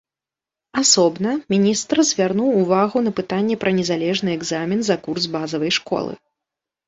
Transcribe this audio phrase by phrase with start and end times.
[0.81, 6.13] Асобна міністр звярнуў увагу на пытанне пра незалежны экзамен за курс базавай школы.